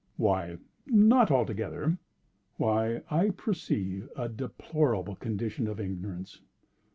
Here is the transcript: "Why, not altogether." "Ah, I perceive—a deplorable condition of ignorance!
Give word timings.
"Why, 0.17 0.57
not 0.87 1.29
altogether." 1.29 1.99
"Ah, 2.59 3.01
I 3.11 3.29
perceive—a 3.37 4.29
deplorable 4.29 5.15
condition 5.17 5.67
of 5.67 5.79
ignorance! 5.79 6.41